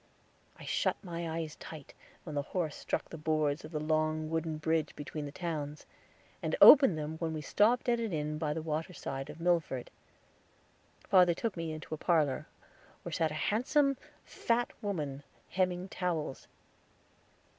I 0.57 0.65
shut 0.65 0.97
my 1.03 1.29
eyes 1.29 1.55
tight, 1.57 1.93
when 2.23 2.33
the 2.33 2.41
horse 2.41 2.75
struck 2.75 3.07
the 3.09 3.19
boards 3.19 3.63
of 3.63 3.69
the 3.71 3.79
long 3.79 4.31
wooden 4.31 4.57
bridge 4.57 4.95
between 4.95 5.25
the 5.27 5.31
towns, 5.31 5.85
and 6.41 6.55
opened 6.59 6.97
them 6.97 7.19
when 7.19 7.33
we 7.33 7.41
stopped 7.41 7.87
at 7.87 7.99
an 7.99 8.11
inn 8.11 8.39
by 8.39 8.53
the 8.55 8.63
water 8.63 8.93
side 8.93 9.29
of 9.29 9.39
Milford. 9.39 9.91
Father 11.07 11.35
took 11.35 11.55
me 11.55 11.71
into 11.71 11.93
a 11.93 11.99
parlor, 11.99 12.47
where 13.03 13.13
sat 13.13 13.29
a 13.29 13.35
handsome, 13.35 13.95
fat 14.25 14.71
woman, 14.81 15.21
hemming 15.49 15.87
towels. 15.87 16.47